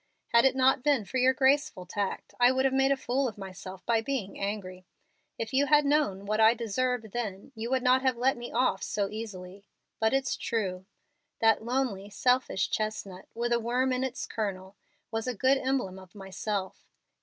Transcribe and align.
Had 0.29 0.45
it 0.45 0.55
not 0.55 0.81
been 0.81 1.05
for 1.05 1.19
your 1.19 1.35
graceful 1.35 1.85
tact, 1.85 2.33
I 2.39 2.49
should 2.49 2.65
have 2.65 2.73
made 2.73 2.91
a 2.91 2.97
fool 2.97 3.27
of 3.27 3.37
myself 3.37 3.85
by 3.85 4.01
being 4.01 4.39
angry. 4.39 4.87
If 5.37 5.53
you 5.53 5.67
had 5.67 5.85
known 5.85 6.25
what 6.25 6.41
I 6.41 6.55
deserved 6.55 7.11
then 7.11 7.51
you 7.53 7.69
would 7.69 7.83
not 7.83 8.01
have 8.01 8.17
let 8.17 8.35
me 8.35 8.51
off 8.51 8.81
so 8.81 9.11
easily. 9.11 9.63
But 9.99 10.11
it's 10.15 10.35
true. 10.37 10.87
That 11.37 11.63
lonely, 11.63 12.09
selfish 12.09 12.71
chestnut, 12.71 13.27
with 13.35 13.53
a 13.53 13.59
worm 13.59 13.93
in 13.93 14.03
its 14.03 14.25
kernel, 14.25 14.75
was 15.11 15.27
a 15.27 15.35
good 15.35 15.59
emblem 15.59 15.99
of 15.99 16.15
myself. 16.15 16.87